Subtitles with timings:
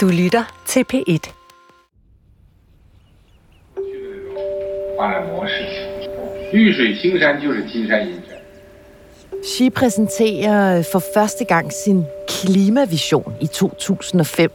[0.00, 1.30] Du lytter til P1.
[9.44, 14.50] Xi præsenterer for første gang sin klimavision i 2005.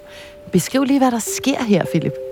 [0.51, 2.24] Beskriv lige, hvad der sker her, Philip.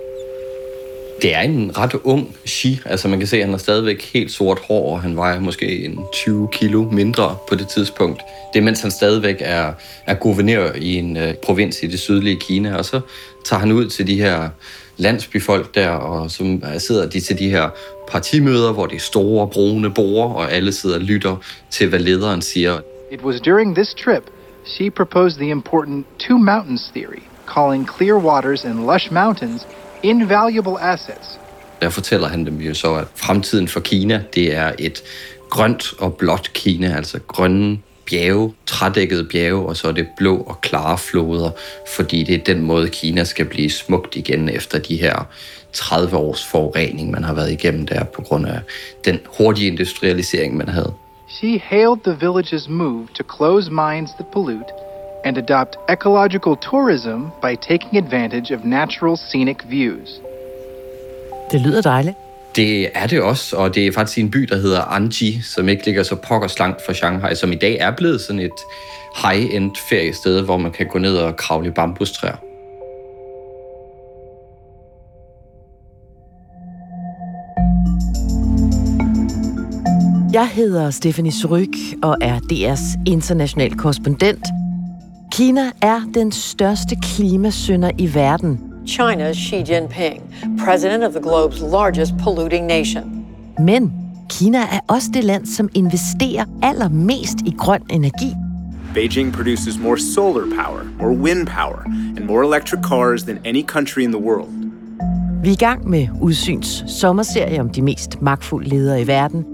[1.24, 2.80] Det er en ret ung Xi.
[2.84, 5.84] Altså man kan se, at han har stadigvæk helt sort hår, og han vejer måske
[5.84, 8.22] en 20 kilo mindre på det tidspunkt.
[8.52, 9.72] Det er, mens han stadigvæk er,
[10.06, 13.00] er guvernør i en øh, provins i det sydlige Kina, og så
[13.44, 14.48] tager han ud til de her
[14.96, 17.68] landsbyfolk der, og så sidder de til de her
[18.08, 21.36] partimøder, hvor det er store brune borer, og alle sidder og lytter
[21.70, 22.78] til, hvad lederen siger.
[23.12, 24.22] It was during this trip
[24.66, 27.22] she proposed the important two mountains theory,
[27.54, 29.66] calling clear waters and lush mountains
[30.04, 31.40] invaluable assets.
[31.82, 35.02] Der fortæller han dem jo så, at fremtiden for Kina, det er et
[35.50, 40.60] grønt og blåt Kina, altså grønne bjerge, trædækkede bjerge, og så er det blå og
[40.60, 41.50] klare floder,
[41.96, 45.26] fordi det er den måde, Kina skal blive smukt igen efter de her
[45.72, 48.60] 30 års forurening, man har været igennem der på grund af
[49.04, 50.92] den hurtige industrialisering, man havde.
[51.28, 54.83] She hailed the village's move to close mines that pollute
[55.24, 60.20] and adopt ecological tourism by taking advantage of natural scenic views.
[61.52, 62.16] Det lyder dejligt.
[62.56, 65.84] Det er det også, og det er faktisk en by, der hedder Anji, som ikke
[65.84, 68.60] ligger så pokkers langt fra Shanghai, som i dag er blevet sådan et
[69.22, 72.36] high-end feriested, hvor man kan gå ned og kravle i bambustræer.
[80.32, 84.44] Jeg hedder Stephanie Suryk og er DR's international korrespondent.
[85.36, 88.60] Kina er den største klimasynder i verden.
[88.86, 90.22] China's Xi Jinping,
[90.64, 93.26] president of the globe's largest polluting nation.
[93.58, 93.92] Men
[94.30, 98.34] Kina er også det land, som investerer allermest i grøn energi.
[98.94, 101.82] Beijing produces more solar power, more wind power,
[102.16, 104.52] and more electric cars than any country in the world.
[105.42, 109.44] Vi er i gang med Udsyns sommerserie om de mest magtfulde ledere i verden.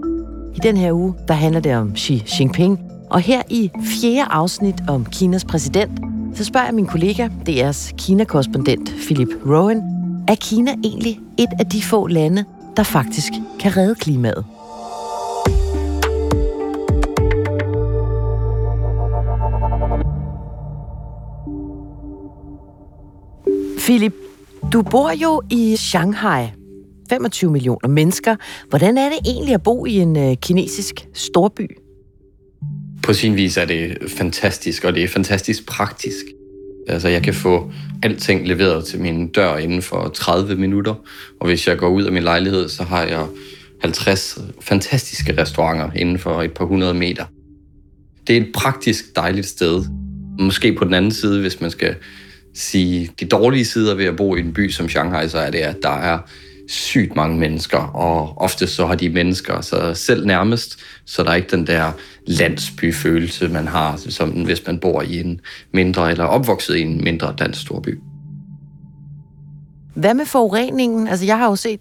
[0.57, 2.90] I den her uge, der handler det om Xi Jinping.
[3.11, 6.01] Og her i fjerde afsnit om Kinas præsident,
[6.35, 9.83] så spørger jeg min kollega, DR's Kina-korrespondent Philip Rowan,
[10.29, 12.45] er Kina egentlig et af de få lande,
[12.77, 14.45] der faktisk kan redde klimaet?
[23.79, 24.15] Philip,
[24.73, 26.47] du bor jo i Shanghai.
[27.11, 28.37] 25 millioner mennesker.
[28.69, 31.90] Hvordan er det egentlig at bo i en øh, kinesisk storby?
[33.03, 36.25] På sin vis er det fantastisk, og det er fantastisk praktisk.
[36.89, 37.73] Altså, jeg kan få
[38.03, 40.95] alting leveret til min dør inden for 30 minutter,
[41.41, 43.27] og hvis jeg går ud af min lejlighed, så har jeg
[43.81, 47.25] 50 fantastiske restauranter inden for et par hundrede meter.
[48.27, 49.85] Det er et praktisk dejligt sted.
[50.39, 51.95] Måske på den anden side, hvis man skal
[52.55, 55.59] sige de dårlige sider ved at bo i en by som Shanghai, så er det,
[55.59, 56.19] at der er
[56.71, 61.35] sygt mange mennesker, og ofte så har de mennesker så selv nærmest, så der er
[61.35, 61.93] ikke den der
[62.27, 65.41] landsbyfølelse, man har, som hvis man bor i en
[65.73, 67.99] mindre, eller opvokset i en mindre dansk storby.
[69.95, 71.09] Hvad med forureningen?
[71.09, 71.81] Altså, jeg har jo set,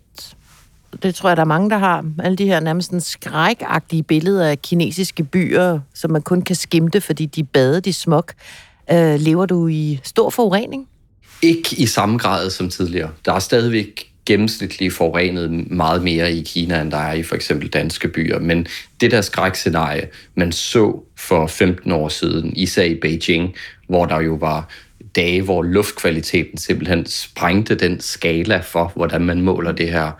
[1.03, 4.47] det tror jeg, der er mange, der har, alle de her nærmest sådan skrækagtige billeder
[4.47, 8.25] af kinesiske byer, som man kun kan skimte, fordi de badet i smog.
[8.91, 10.87] Øh, lever du i stor forurening?
[11.41, 13.09] Ikke i samme grad som tidligere.
[13.25, 17.67] Der er stadigvæk gennemsnitligt forurenet meget mere i Kina, end der er i for eksempel
[17.67, 18.39] danske byer.
[18.39, 18.67] Men
[19.01, 23.55] det der skrækscenarie, man så for 15 år siden, især i Beijing,
[23.87, 24.69] hvor der jo var
[25.15, 30.11] dage, hvor luftkvaliteten simpelthen sprængte den skala for, hvordan man måler det her,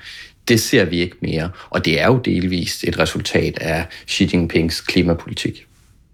[0.47, 1.49] det ser vi ikke mere.
[1.69, 5.65] Og det er jo delvist et resultat af Xi Jinpings klimapolitik.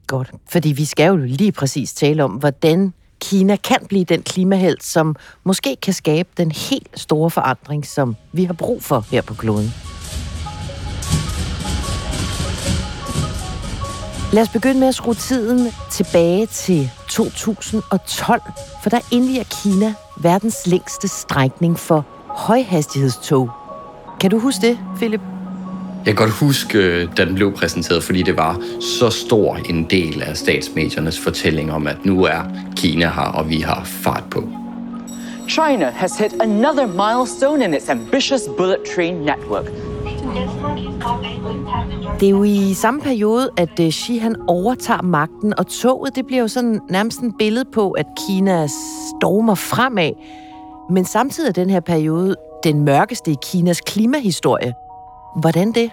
[0.08, 2.94] Godt, fordi vi skal jo lige præcis tale om, hvordan
[3.30, 8.44] Kina kan blive den klimahelt, som måske kan skabe den helt store forandring, som vi
[8.44, 9.74] har brug for her på kloden.
[14.34, 18.42] Lad os begynde med at skrue tiden tilbage til 2012,
[18.84, 23.50] for der indviger Kina verdens længste strækning for højhastighedstog.
[24.20, 25.35] Kan du huske det, Philip?
[26.06, 28.62] Jeg kan godt huske, da den blev præsenteret, fordi det var
[29.00, 32.42] så stor en del af statsmediernes fortælling om, at nu er
[32.76, 34.44] Kina her, og vi har fart på.
[35.50, 39.66] China has hit another milestone in its ambitious bullet train network.
[42.20, 46.26] Det er jo i samme periode, at øh, Xi han overtager magten, og toget det
[46.26, 50.12] bliver jo sådan nærmest et billede på, at Kina stormer fremad.
[50.90, 54.74] Men samtidig er den her periode den mørkeste i Kinas klimahistorie.
[55.36, 55.90] Hvordan det?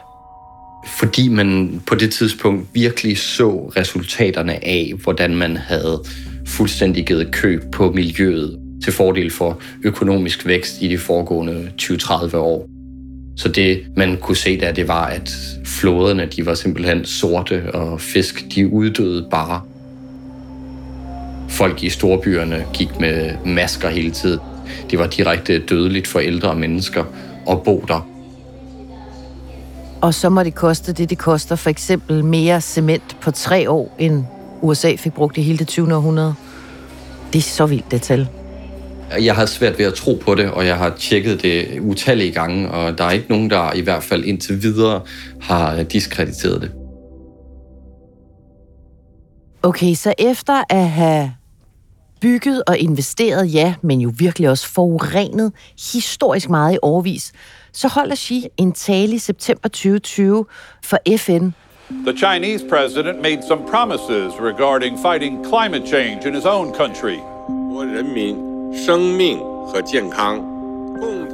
[0.98, 6.04] Fordi man på det tidspunkt virkelig så resultaterne af, hvordan man havde
[6.46, 8.58] fuldstændig givet køb på miljøet.
[8.84, 12.68] til fordel for økonomisk vækst i de foregående 20-30 år.
[13.36, 18.00] Så det, man kunne se der, det var, at floderne de var simpelthen sorte, og
[18.00, 19.60] fisk de uddøde bare.
[21.48, 24.40] Folk i storbyerne gik med masker hele tiden.
[24.90, 27.04] Det var direkte dødeligt for ældre mennesker
[27.50, 28.11] at bo der.
[30.02, 33.96] Og så må det koste det, det koster for eksempel mere cement på tre år,
[33.98, 34.24] end
[34.62, 35.94] USA fik brugt i hele det 20.
[35.94, 36.34] århundrede.
[37.32, 38.28] Det er så vildt, det tal.
[39.20, 42.70] Jeg har svært ved at tro på det, og jeg har tjekket det utallige gange,
[42.70, 45.00] og der er ikke nogen, der i hvert fald indtil videre
[45.40, 46.72] har diskrediteret det.
[49.62, 51.32] Okay, så efter at have
[52.20, 55.52] bygget og investeret, ja, men jo virkelig også forurenet
[55.94, 57.32] historisk meget i overvis,
[57.72, 60.46] så holder Xi en tale i september 2020
[60.84, 61.50] for FN.
[62.06, 67.18] The Chinese president made some promises regarding fighting climate change in his own country.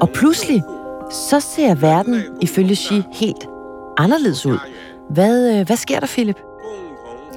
[0.00, 0.62] Og pludselig,
[1.10, 3.46] så ser verden ifølge Xi helt
[3.96, 4.58] anderledes ud.
[5.10, 6.47] Hvad, øh, hvad sker der, Philip?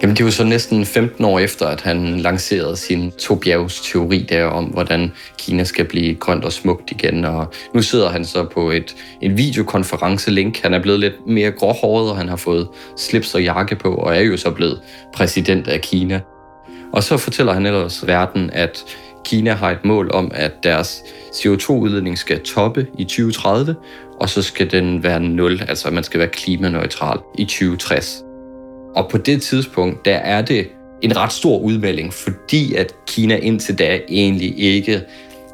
[0.01, 4.45] Jamen, det var så næsten 15 år efter, at han lancerede sin Tobiaus teori der
[4.45, 7.25] om, hvordan Kina skal blive grønt og smukt igen.
[7.25, 10.62] Og nu sidder han så på et, en videokonference-link.
[10.63, 12.68] Han er blevet lidt mere gråhåret, og han har fået
[12.98, 14.81] slips og jakke på, og er jo så blevet
[15.13, 16.19] præsident af Kina.
[16.94, 18.83] Og så fortæller han ellers verden, at
[19.25, 21.01] Kina har et mål om, at deres
[21.33, 23.75] CO2-udledning skal toppe i 2030,
[24.19, 28.30] og så skal den være nul, altså man skal være klimaneutral i 2060.
[28.95, 30.67] Og på det tidspunkt, der er det
[31.01, 35.01] en ret stor udmelding, fordi at Kina indtil da egentlig ikke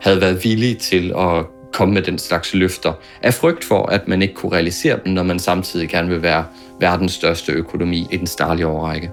[0.02, 4.22] havde været villig til at komme med den slags løfter, af frygt for, at man
[4.22, 6.46] ikke kunne realisere dem, når man samtidig gerne vil være
[6.80, 9.12] verdens største økonomi i den starlige overrække.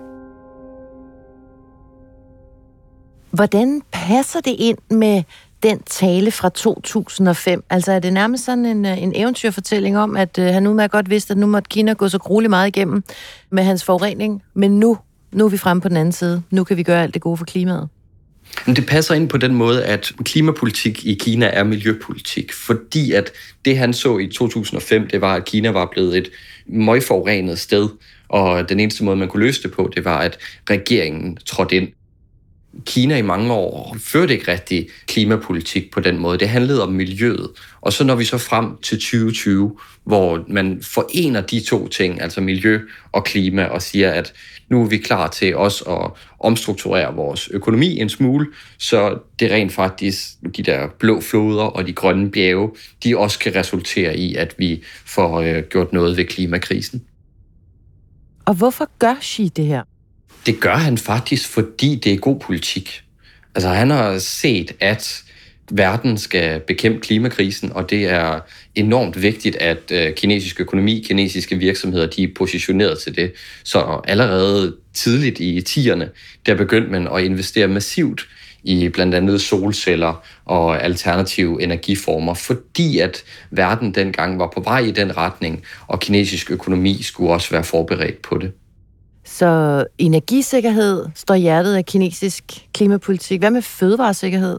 [3.31, 5.23] Hvordan passer det ind med
[5.65, 7.65] den tale fra 2005?
[7.71, 11.11] Altså er det nærmest sådan en, øh, en eventyrfortælling om, at øh, han udmærket godt
[11.11, 13.05] vidste, at nu måtte Kina gå så grueligt meget igennem
[13.51, 14.99] med hans forurening, men nu,
[15.33, 16.43] nu er vi fremme på den anden side.
[16.51, 17.89] Nu kan vi gøre alt det gode for klimaet.
[18.67, 23.33] Men det passer ind på den måde, at klimapolitik i Kina er miljøpolitik, fordi at
[23.65, 26.31] det han så i 2005, det var, at Kina var blevet et
[26.67, 27.89] møgforurenet sted,
[28.29, 30.39] og den eneste måde, man kunne løse det på, det var, at
[30.71, 31.89] regeringen trådte ind.
[32.87, 36.39] Kina i mange år førte ikke rigtig klimapolitik på den måde.
[36.39, 37.51] Det handlede om miljøet.
[37.81, 42.41] Og så når vi så frem til 2020, hvor man forener de to ting, altså
[42.41, 42.81] miljø
[43.13, 44.33] og klima, og siger, at
[44.69, 46.11] nu er vi klar til også at
[46.41, 48.47] omstrukturere vores økonomi en smule,
[48.79, 52.71] så det rent faktisk, de der blå floder og de grønne bjerge,
[53.05, 57.03] de også kan resultere i, at vi får øh, gjort noget ved klimakrisen.
[58.47, 59.83] Og hvorfor gør Xi det her?
[60.47, 63.03] Det gør han faktisk, fordi det er god politik.
[63.55, 65.23] Altså han har set, at
[65.71, 68.41] verden skal bekæmpe klimakrisen, og det er
[68.75, 73.33] enormt vigtigt, at øh, kinesisk økonomi, kinesiske virksomheder, de er positioneret til det.
[73.65, 76.05] Så allerede tidligt i 10'erne,
[76.47, 78.29] der begyndte man at investere massivt
[78.63, 84.91] i blandt andet solceller og alternative energiformer, fordi at verden dengang var på vej i
[84.91, 88.53] den retning, og kinesisk økonomi skulle også være forberedt på det.
[89.25, 92.45] Så energisikkerhed står hjertet af kinesisk
[92.75, 93.41] klimapolitik.
[93.41, 94.59] Hvad med fødevaresikkerhed?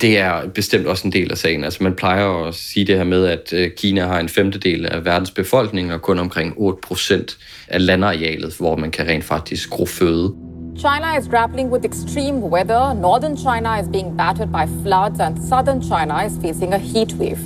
[0.00, 1.64] Det er bestemt også en del af sagen.
[1.64, 5.04] Altså man plejer at sige det her med, at øh, Kina har en femtedel af
[5.04, 9.86] verdens befolkning og kun omkring 8 procent af landarealet, hvor man kan rent faktisk gro
[9.86, 10.34] føde.
[10.78, 12.94] China is grappling with extreme weather.
[12.94, 17.38] Northern China is being battered by floods, and southern China is facing a heat wave.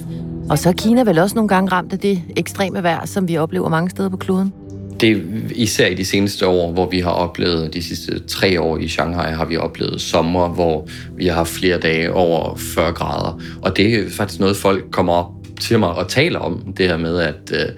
[0.51, 3.37] Og så er Kina vel også nogle gange ramt af det ekstreme vejr, som vi
[3.37, 4.53] oplever mange steder på kloden?
[5.01, 5.17] Det er
[5.55, 9.33] især i de seneste år, hvor vi har oplevet, de sidste tre år i Shanghai,
[9.33, 13.43] har vi oplevet sommer, hvor vi har haft flere dage over 40 grader.
[13.63, 16.97] Og det er faktisk noget, folk kommer op til mig og taler om, det her
[16.97, 17.73] med, at øh,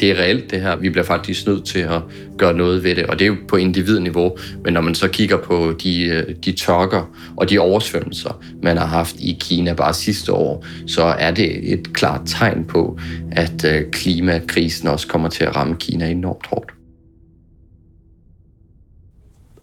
[0.00, 0.76] det er reelt det her.
[0.76, 2.02] Vi bliver faktisk nødt til at
[2.38, 4.36] gøre noget ved det, og det er jo på individniveau.
[4.64, 8.86] Men når man så kigger på de, øh, de tørker og de oversvømmelser, man har
[8.86, 12.98] haft i Kina bare sidste år, så er det et klart tegn på,
[13.32, 16.70] at øh, klimakrisen også kommer til at ramme Kina enormt hårdt.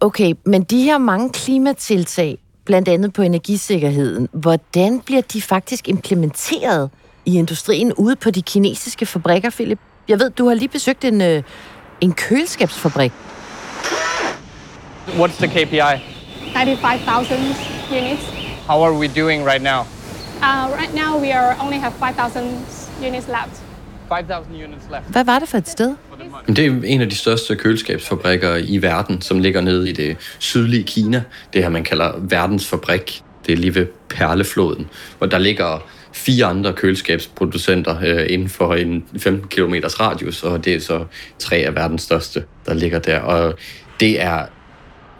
[0.00, 6.90] Okay, men de her mange klimatiltag, blandt andet på energisikkerheden, hvordan bliver de faktisk implementeret
[7.24, 9.78] i industrien ude på de kinesiske fabrikker, Philip?
[10.12, 11.42] Jeg ved, du har lige besøgt en, øh,
[12.00, 13.12] en køleskabsfabrik.
[15.08, 15.92] What's the KPI?
[16.54, 17.38] 95,000
[17.90, 18.22] units.
[18.66, 19.80] How are we doing right now?
[20.42, 22.42] Uh, right now, we are only have 5,000
[23.08, 23.62] units left.
[24.08, 25.04] 5,000 units left.
[25.08, 25.94] Hvad var det for et sted?
[26.46, 30.82] Det er en af de største køleskabsfabrikker i verden, som ligger nede i det sydlige
[30.82, 31.22] Kina.
[31.52, 33.22] Det her, man kalder verdens fabrik.
[33.46, 34.88] Det er lige ved Perlefloden,
[35.18, 40.74] hvor der ligger fire andre køleskabsproducenter øh, inden for en 15 km radius, og det
[40.74, 41.04] er så
[41.38, 43.20] tre af verdens største, der ligger der.
[43.20, 43.54] Og
[44.00, 44.46] det er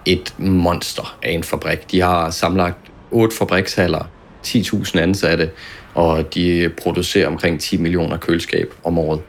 [0.07, 1.91] et monster af en fabrik.
[1.91, 2.75] De har samlet
[3.11, 4.11] otte fabrikshaller,
[4.47, 5.51] 10.000 ansatte,
[5.95, 9.21] og de producerer omkring 10 millioner køleskab om året.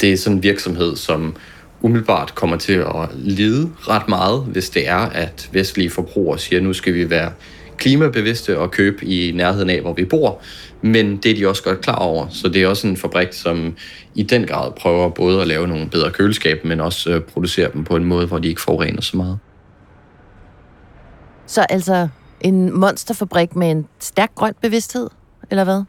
[0.00, 1.36] Det er sådan en virksomhed, som
[1.80, 6.64] umiddelbart kommer til at lide ret meget, hvis det er, at vestlige forbrugere siger, at
[6.64, 7.32] nu skal vi være
[7.80, 10.42] klimabevidste og købe i nærheden af, hvor vi bor.
[10.82, 12.26] Men det er de også godt klar over.
[12.28, 13.76] Så det er også en fabrik, som
[14.14, 17.84] i den grad prøver både at lave nogle bedre køleskab, men også øh, producere dem
[17.84, 19.38] på en måde, hvor de ikke forurener så meget.
[21.46, 22.08] Så altså
[22.40, 25.08] en monsterfabrik med en stærk grøn bevidsthed,
[25.50, 25.82] eller hvad?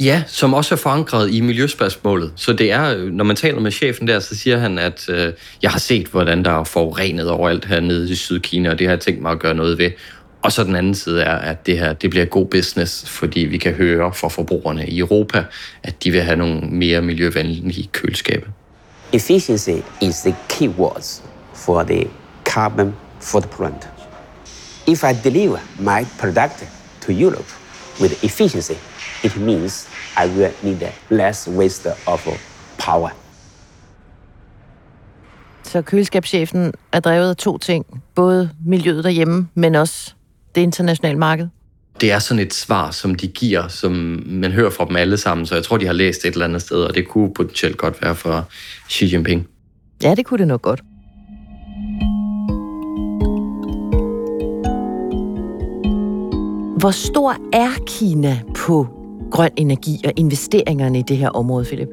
[0.00, 2.32] Ja, som også er forankret i miljøspørgsmålet.
[2.36, 5.70] Så det er, når man taler med chefen der, så siger han, at øh, jeg
[5.70, 9.22] har set, hvordan der er forurenet overalt hernede i Sydkina, og det har jeg tænkt
[9.22, 9.90] mig at gøre noget ved.
[10.42, 13.58] Og så den anden side er, at det her det bliver god business, fordi vi
[13.58, 15.44] kan høre fra forbrugerne i Europa,
[15.82, 18.46] at de vil have nogle mere miljøvenlige kølskabe.
[19.12, 19.70] Efficiency
[20.00, 21.22] is the key words
[21.54, 22.10] for the
[22.44, 23.88] carbon footprint.
[24.86, 26.64] If I deliver my product
[27.00, 27.50] to Europe
[28.00, 28.78] with efficiency,
[29.24, 29.88] it means
[30.24, 32.28] I will need less waste of
[32.78, 33.08] power.
[35.62, 38.02] Så køleskabschefen er drevet af to ting.
[38.14, 40.14] Både miljøet derhjemme, men også
[40.54, 41.48] det internationale marked.
[42.00, 45.46] Det er sådan et svar, som de giver, som man hører fra dem alle sammen,
[45.46, 48.02] så jeg tror, de har læst et eller andet sted, og det kunne potentielt godt
[48.02, 48.44] være fra
[48.90, 49.46] Xi Jinping.
[50.02, 50.82] Ja, det kunne det nok godt.
[56.78, 58.86] Hvor stor er Kina på
[59.30, 61.88] grøn energi og investeringerne i det her område, Philip?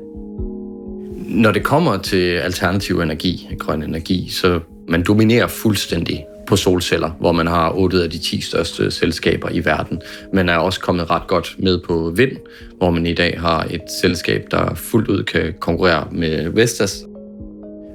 [1.16, 7.32] Når det kommer til alternativ energi, grøn energi, så man dominerer fuldstændig på solceller, hvor
[7.32, 10.01] man har 8 af de 10 største selskaber i verden.
[10.34, 12.32] Man er også kommet ret godt med på vind,
[12.77, 17.06] hvor man i dag har et selskab, der fuldt ud kan konkurrere med Vestas.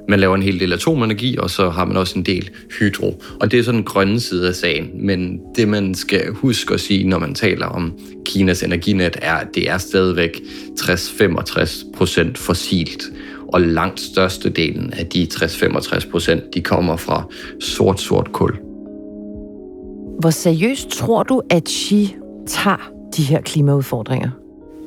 [0.09, 3.23] Man laver en hel del atomenergi, og så har man også en del hydro.
[3.39, 4.89] Og det er sådan den grønne side af sagen.
[4.93, 7.93] Men det, man skal huske at sige, når man taler om
[8.25, 10.41] Kinas energinet, er, at det er stadigvæk
[10.79, 13.03] 60-65 procent fossilt
[13.47, 17.23] og langt størstedelen af de 60-65 procent, de kommer fra
[17.59, 18.57] sort-sort kul.
[20.19, 22.15] Hvor seriøst tror du, at Xi
[22.47, 24.29] tager de her klimaudfordringer?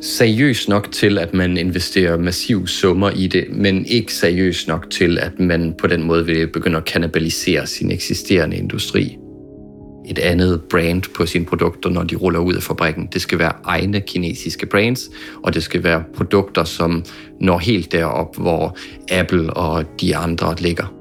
[0.01, 5.19] Seriøst nok til, at man investerer massiv summer i det, men ikke seriøst nok til,
[5.19, 9.17] at man på den måde vil begynde at kannibalisere sin eksisterende industri
[10.09, 13.09] et andet brand på sine produkter, når de ruller ud af fabrikken.
[13.13, 15.11] Det skal være egne kinesiske brands,
[15.43, 17.05] og det skal være produkter, som
[17.41, 18.77] når helt derop, hvor
[19.11, 20.95] Apple og de andre ligger.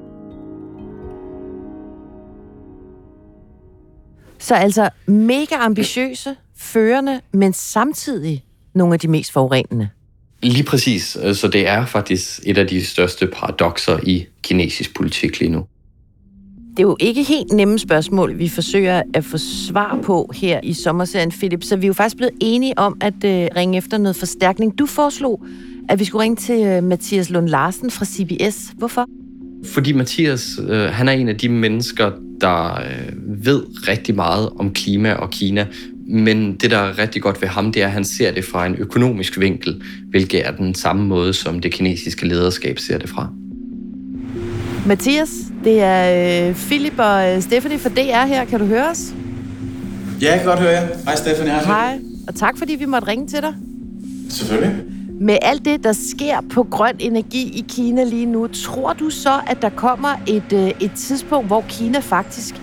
[4.38, 9.88] Så altså mega ambitiøse, førende, men samtidig nogle af de mest forurenende.
[10.42, 11.18] Lige præcis.
[11.32, 15.66] Så det er faktisk et af de største paradoxer i kinesisk politik lige nu.
[16.78, 20.72] Det er jo ikke helt nemme spørgsmål, vi forsøger at få svar på her i
[20.72, 21.64] sommerserien, Philip.
[21.64, 24.78] Så vi er jo faktisk blevet enige om at øh, ringe efter noget forstærkning.
[24.78, 25.44] Du foreslog,
[25.88, 28.72] at vi skulle ringe til øh, Mathias Lund Larsen fra CBS.
[28.76, 29.06] Hvorfor?
[29.64, 34.72] Fordi Mathias, øh, han er en af de mennesker, der øh, ved rigtig meget om
[34.72, 35.66] klima og Kina.
[36.08, 38.66] Men det, der er rigtig godt ved ham, det er, at han ser det fra
[38.66, 43.28] en økonomisk vinkel, hvilket er den samme måde, som det kinesiske lederskab ser det fra.
[44.86, 48.44] Mathias, det er øh, Philip og øh, Stephanie fra DR her.
[48.44, 49.00] Kan du høre os?
[50.20, 50.86] Ja, jeg kan godt høre jer.
[51.04, 51.52] Hej Stephanie.
[51.52, 51.62] Hej.
[51.62, 51.98] Hej,
[52.28, 53.54] og tak fordi vi måtte ringe til dig.
[54.30, 54.76] Selvfølgelig.
[55.20, 59.40] Med alt det, der sker på grøn energi i Kina lige nu, tror du så,
[59.46, 62.54] at der kommer et, øh, et tidspunkt, hvor Kina faktisk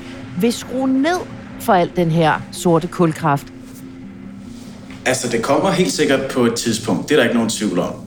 [0.41, 1.19] vil skrue ned
[1.59, 3.47] for alt den her sorte kulkraft?
[5.05, 7.09] Altså, det kommer helt sikkert på et tidspunkt.
[7.09, 8.04] Det er der ikke nogen tvivl om.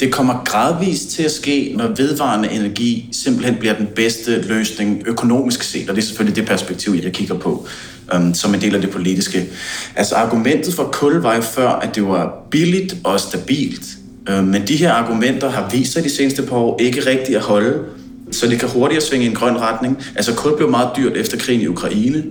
[0.00, 5.62] Det kommer gradvist til at ske, når vedvarende energi simpelthen bliver den bedste løsning økonomisk
[5.62, 7.66] set, og det er selvfølgelig det perspektiv, jeg kigger på
[8.14, 9.46] um, som en del af det politiske.
[9.96, 13.86] Altså argumentet for kul var jo før, at det var billigt og stabilt,
[14.30, 17.42] uh, men de her argumenter har vist sig de seneste par år ikke rigtigt at
[17.42, 17.78] holde,
[18.32, 19.98] så det kan hurtigere svinge i en grøn retning.
[20.16, 22.24] Altså kul blev meget dyrt efter krigen i Ukraine,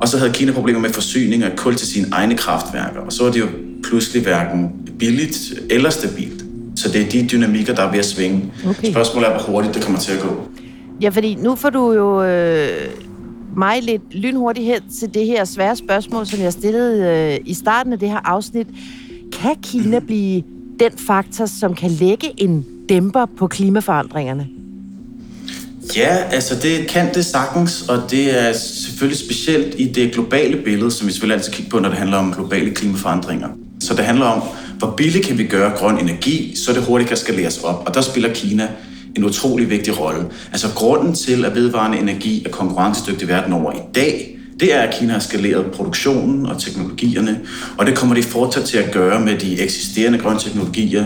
[0.00, 3.24] og så havde Kina problemer med forsyning af kul til sine egne kraftværker, og så
[3.24, 3.46] var det jo
[3.84, 5.38] pludselig hverken billigt
[5.70, 6.41] eller stabilt.
[6.76, 8.52] Så det er de dynamikker, der er ved at svinge.
[8.68, 8.90] Okay.
[8.92, 10.48] Spørgsmålet er, hvor hurtigt det kommer til at gå.
[11.00, 12.68] Ja, fordi nu får du jo øh,
[13.56, 17.92] mig lidt lynhurtigt hen til det her svære spørgsmål, som jeg stillede øh, i starten
[17.92, 18.66] af det her afsnit.
[19.32, 20.42] Kan Kina blive
[20.80, 24.46] den faktor, som kan lægge en dæmper på klimaforandringerne?
[25.96, 30.90] Ja, altså det kan det sagtens, og det er selvfølgelig specielt i det globale billede,
[30.90, 33.48] som vi selvfølgelig altid kigger på, når det handler om globale klimaforandringer.
[33.80, 34.42] Så det handler om,
[34.82, 37.82] hvor billigt kan vi gøre grøn energi, så det hurtigt kan skaleres op.
[37.86, 38.68] Og der spiller Kina
[39.16, 40.24] en utrolig vigtig rolle.
[40.52, 44.94] Altså grunden til, at vedvarende energi er konkurrencedygtig verden over i dag, det er, at
[44.94, 47.40] Kina har skaleret produktionen og teknologierne,
[47.78, 51.04] og det kommer de fortsat til at gøre med de eksisterende grønne teknologier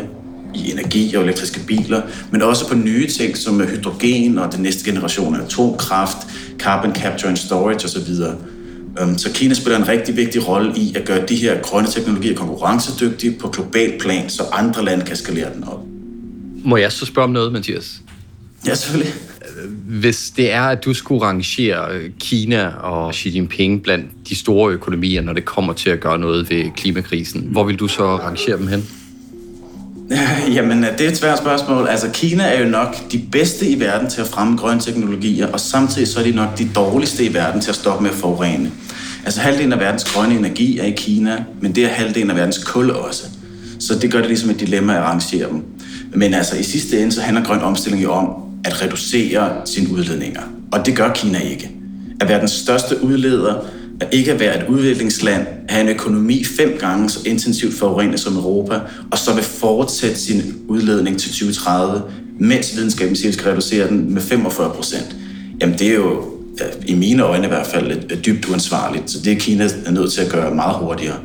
[0.54, 4.90] i energi og elektriske biler, men også på nye ting som hydrogen og den næste
[4.90, 6.18] generation af atomkraft,
[6.58, 8.14] carbon capture and storage osv.
[9.00, 12.36] Øhm, så Kina spiller en rigtig vigtig rolle i at gøre de her grønne teknologier
[12.36, 15.80] konkurrencedygtige på global plan, så andre lande kan skalere den op.
[16.64, 18.00] Må jeg så spørge om noget, Mathias?
[18.66, 19.14] Ja, selvfølgelig.
[19.86, 25.20] Hvis det er, at du skulle rangere Kina og Xi Jinping blandt de store økonomier,
[25.20, 28.66] når det kommer til at gøre noget ved klimakrisen, hvor vil du så rangere dem
[28.66, 28.88] hen?
[30.54, 31.88] Jamen, øh, det er et svært spørgsmål.
[31.88, 35.60] Altså, Kina er jo nok de bedste i verden til at fremme grønne teknologier, og
[35.60, 38.70] samtidig så er de nok de dårligste i verden til at stoppe med at forurene.
[39.24, 42.64] Altså, halvdelen af verdens grønne energi er i Kina, men det er halvdelen af verdens
[42.64, 43.22] kul også.
[43.80, 45.62] Så det gør det ligesom et dilemma at arrangere dem.
[46.14, 48.28] Men altså, i sidste ende, så handler grøn omstilling jo om
[48.64, 50.42] at reducere sine udledninger.
[50.72, 51.70] Og det gør Kina ikke.
[52.20, 53.54] At være den største udleder,
[54.00, 58.36] at ikke at være et udviklingsland, have en økonomi fem gange så intensivt forurenet som
[58.36, 62.02] Europa, og så vil fortsætte sin udledning til 2030,
[62.40, 65.16] mens videnskaben siger, at skal reducere den med 45 procent.
[65.60, 66.24] Jamen det er jo
[66.60, 69.10] øh, i mine øjne i hvert fald et, dybt uansvarligt.
[69.10, 71.16] Så det er Kina er nødt til at gøre meget hurtigere.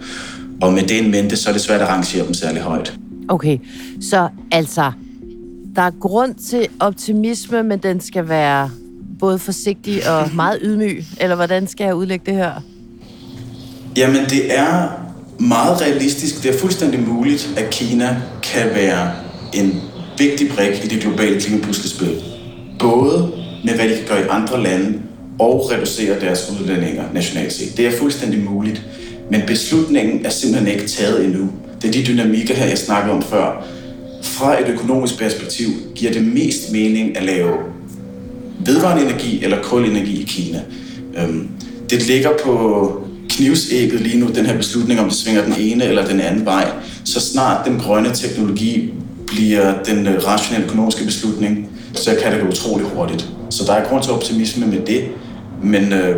[0.62, 2.94] Og med det en mente, så er det svært at rangere dem særlig højt.
[3.28, 3.58] Okay,
[4.02, 4.92] så altså,
[5.76, 8.70] der er grund til optimisme, men den skal være
[9.22, 12.52] både forsigtig og meget ydmyg, eller hvordan skal jeg udlægge det her?
[13.98, 14.90] Jamen, det er
[15.40, 16.44] meget realistisk.
[16.44, 19.12] Det er fuldstændig muligt, at Kina kan være
[19.54, 19.82] en
[20.18, 22.24] vigtig brik i det globale klimapuslespil.
[22.80, 23.32] Både
[23.66, 25.00] med, hvad de kan gøre i andre lande,
[25.40, 27.78] og reducere deres udlændinger nationalt set.
[27.78, 28.82] Det er fuldstændig muligt.
[29.32, 31.50] Men beslutningen er simpelthen ikke taget endnu.
[31.82, 33.66] Det er de dynamikker her, jeg snakkede om før.
[34.24, 37.54] Fra et økonomisk perspektiv giver det mest mening at lave
[38.66, 40.62] vedvarende energi eller kulenergi i Kina.
[41.18, 41.48] Øhm,
[41.90, 46.08] det ligger på knivsægget lige nu, den her beslutning, om det svinger den ene eller
[46.08, 46.72] den anden vej.
[47.04, 48.94] Så snart den grønne teknologi
[49.28, 53.30] bliver den øh, rationelle økonomiske beslutning, så kan det gå utrolig hurtigt.
[53.50, 55.04] Så der er grund til optimisme med det,
[55.64, 56.16] men øh,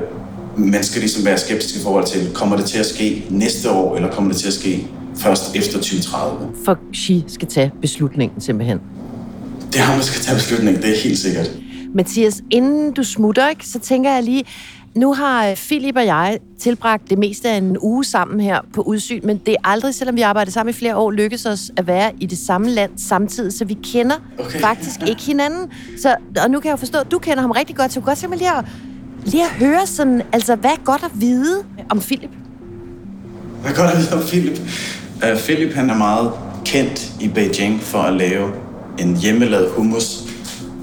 [0.58, 3.96] man skal ligesom være skeptisk i forhold til, kommer det til at ske næste år,
[3.96, 6.48] eller kommer det til at ske først efter 2030?
[6.66, 8.80] For Xi skal tage beslutningen simpelthen.
[9.74, 11.52] Det ham, der skal tage beslutningen, det er helt sikkert.
[11.94, 14.46] Mathias, inden du smutter, ikke, så tænker jeg lige,
[14.96, 19.22] nu har Philip og jeg tilbragt det meste af en uge sammen her på udsyn,
[19.24, 22.12] men det er aldrig, selvom vi arbejder sammen i flere år, lykkes os at være
[22.20, 24.60] i det samme land samtidig, så vi kender okay.
[24.60, 25.72] faktisk ikke hinanden.
[25.98, 28.04] Så, og nu kan jeg jo forstå, at du kender ham rigtig godt, så jeg
[28.04, 28.66] kunne godt tænke mig lige at,
[29.26, 32.30] lige at høre sådan, altså hvad er godt at vide om Philip?
[33.62, 34.60] Hvad er godt at vide om Philip?
[35.16, 36.32] Uh, Philip han er meget
[36.66, 38.52] kendt i Beijing for at lave
[39.00, 40.23] en hjemmelavet hummus,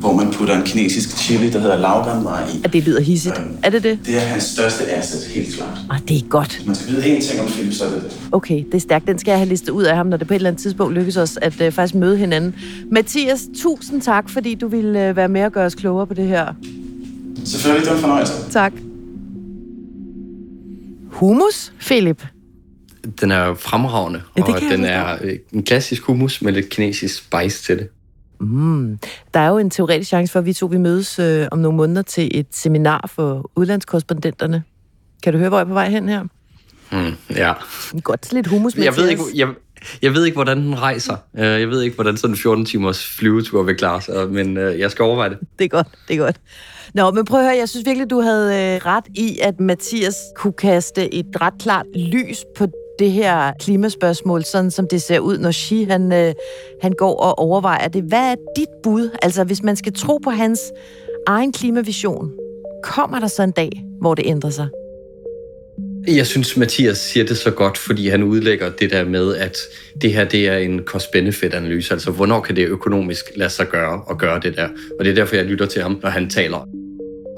[0.01, 2.61] hvor man putter en kinesisk chili, der hedder lauganmai i.
[2.65, 3.39] At det lyder hissigt.
[3.39, 3.99] Um, er det det?
[4.07, 5.79] Det er hans største asset, helt klart.
[5.91, 6.57] Ah, det er godt.
[6.57, 8.21] Hvis man skal vide én ting om Philip, så er det det.
[8.33, 9.07] Okay, det er stærkt.
[9.07, 10.95] Den skal jeg have listet ud af ham, når det på et eller andet tidspunkt
[10.95, 12.55] lykkes os at uh, faktisk møde hinanden.
[12.91, 16.29] Mathias, tusind tak, fordi du ville uh, være med og gøre os klogere på det
[16.29, 16.47] her.
[17.45, 18.33] Selvfølgelig, det var en fornøjelse.
[18.51, 18.73] Tak.
[21.11, 22.27] Hummus, Philip?
[23.21, 25.17] Den er fremragende, ja, og den er
[25.53, 27.89] en klassisk hummus med lidt kinesisk spice til det.
[28.41, 28.99] Mm.
[29.35, 31.77] Der er jo en teoretisk chance for, at vi to vi mødes øh, om nogle
[31.77, 34.63] måneder til et seminar for udlandskorrespondenterne.
[35.23, 36.23] Kan du høre, hvor jeg er på vej hen her?
[36.93, 37.53] Mm, ja.
[38.03, 39.49] Godt lidt hummus, jeg ved, ikke, jeg,
[40.03, 41.17] jeg ved ikke, hvordan den rejser.
[41.39, 44.79] Øh, jeg ved ikke, hvordan sådan en 14 timers flyvetur vil klare sig, men øh,
[44.79, 45.39] jeg skal overveje det.
[45.59, 46.37] Det er godt, det er godt.
[46.95, 50.17] Nå, men prøv at høre, jeg synes virkelig, du havde øh, ret i, at Mathias
[50.37, 52.67] kunne kaste et ret klart lys på
[53.01, 56.35] det her klimaspørgsmål, sådan som det ser ud, når Xi han, øh,
[56.83, 58.03] han går og overvejer det.
[58.03, 59.11] Hvad er dit bud?
[59.23, 60.61] Altså, hvis man skal tro på hans
[61.27, 62.31] egen klimavision,
[62.83, 64.69] kommer der så en dag, hvor det ændrer sig?
[66.09, 69.57] Jeg synes, Mathias siger det så godt, fordi han udlægger det der med, at
[70.03, 71.95] det her det er en cost-benefit-analyse.
[71.95, 74.69] Altså, hvornår kan det økonomisk lade sig gøre at gøre det der?
[74.99, 76.69] Og det er derfor, jeg lytter til ham, når han taler.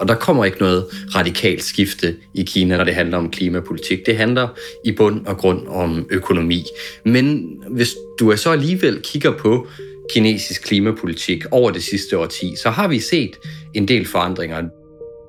[0.02, 0.84] Og der kommer ikke noget
[1.14, 4.06] radikalt skifte i Kina, når det handler om klimapolitik.
[4.06, 4.48] Det handler
[4.84, 6.64] i bund og grund om økonomi.
[7.04, 9.66] Men hvis du så alligevel kigger på
[10.14, 13.30] kinesisk klimapolitik over det sidste årti, så har vi set
[13.74, 14.62] en del forandringer.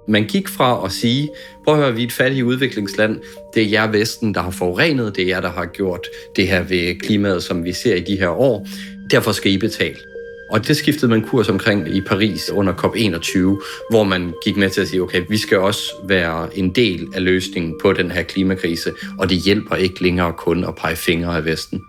[0.08, 1.30] Man gik fra at sige,
[1.66, 3.20] prøv at høre, vi er et fattigt udviklingsland,
[3.56, 6.64] det er jer Vesten, der har forurenet, det er jer, der har gjort det her
[6.64, 8.68] ved klimaet, som vi ser i de her år,
[9.12, 10.13] derfor skal I betale.
[10.54, 13.40] Og det skiftede man kurs omkring i Paris under COP21,
[13.90, 17.24] hvor man gik med til at sige, okay, vi skal også være en del af
[17.24, 21.46] løsningen på den her klimakrise, og det hjælper ikke længere kun at pege fingre af
[21.46, 21.82] Vesten.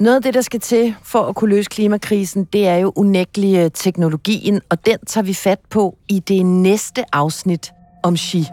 [0.00, 3.56] Noget af det, der skal til for at kunne løse klimakrisen, det er jo unægtelig
[3.56, 7.70] øh, teknologien, og den tager vi fat på i det næste afsnit
[8.02, 8.44] om Xi.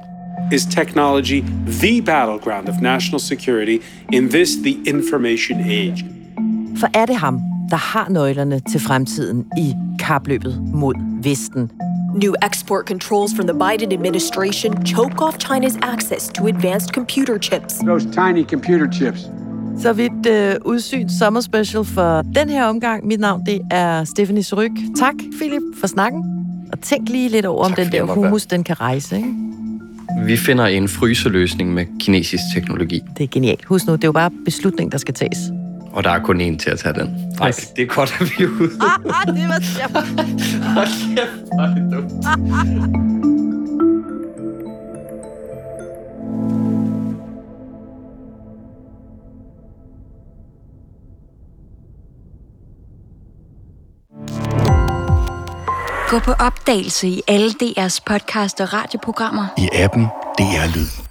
[0.54, 3.78] Is technology the battleground of national security
[4.14, 6.20] in this, the information age?
[6.77, 11.71] For er det ham, der har nøglerne til fremtiden i kapløbet mod Vesten?
[12.15, 17.73] New export controls from the Biden administration choke off China's access to advanced computer chips.
[17.73, 19.19] Those tiny computer chips.
[19.79, 23.07] Så vidt øh, udsyn sommerspecial for den her omgang.
[23.07, 24.71] Mit navn det er Stephanie Suryk.
[24.99, 26.23] Tak, Philip, for snakken.
[26.73, 29.15] Og tænk lige lidt over, Tak, om den der humus, den kan rejse.
[29.15, 29.34] Ikke?
[30.25, 33.65] Vi finder en fryseløsning med kinesisk teknologi, Det er genialt.
[33.65, 35.38] Husk nu, det er jo bare beslutning, der skal tages.
[35.93, 37.34] Og der er kun én til at tage den.
[37.39, 38.71] Nej, det er godt, at vi er ude.
[38.82, 39.93] Ah, ah, det var sjovt.
[40.75, 43.21] Hold kæft, hvor er det dumt.
[56.12, 59.45] Gå på opdagelse i alle DR's podcast og radioprogrammer.
[59.58, 60.04] I appen
[60.38, 61.11] DR Lyd.